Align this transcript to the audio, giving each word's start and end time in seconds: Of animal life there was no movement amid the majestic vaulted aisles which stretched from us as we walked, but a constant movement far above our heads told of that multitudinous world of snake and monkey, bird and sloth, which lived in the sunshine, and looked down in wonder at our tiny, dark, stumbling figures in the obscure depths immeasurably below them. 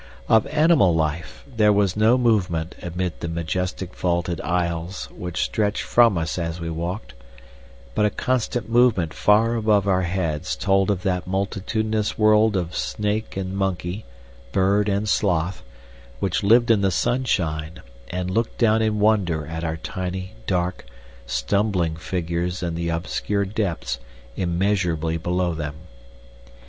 Of 0.27 0.47
animal 0.47 0.95
life 0.95 1.43
there 1.45 1.71
was 1.71 1.95
no 1.95 2.17
movement 2.17 2.73
amid 2.81 3.19
the 3.19 3.27
majestic 3.27 3.93
vaulted 3.95 4.41
aisles 4.41 5.07
which 5.11 5.43
stretched 5.43 5.83
from 5.83 6.17
us 6.17 6.39
as 6.39 6.59
we 6.59 6.71
walked, 6.71 7.13
but 7.93 8.03
a 8.03 8.09
constant 8.09 8.67
movement 8.67 9.13
far 9.13 9.53
above 9.53 9.87
our 9.87 10.01
heads 10.01 10.55
told 10.55 10.89
of 10.89 11.03
that 11.03 11.27
multitudinous 11.27 12.17
world 12.17 12.57
of 12.57 12.75
snake 12.75 13.37
and 13.37 13.55
monkey, 13.55 14.03
bird 14.51 14.89
and 14.89 15.07
sloth, 15.07 15.61
which 16.19 16.41
lived 16.41 16.71
in 16.71 16.81
the 16.81 16.89
sunshine, 16.89 17.83
and 18.09 18.31
looked 18.31 18.57
down 18.57 18.81
in 18.81 18.97
wonder 18.99 19.45
at 19.45 19.63
our 19.63 19.77
tiny, 19.77 20.33
dark, 20.47 20.83
stumbling 21.27 21.95
figures 21.95 22.63
in 22.63 22.73
the 22.73 22.89
obscure 22.89 23.45
depths 23.45 23.99
immeasurably 24.35 25.17
below 25.17 25.53
them. 25.53 25.75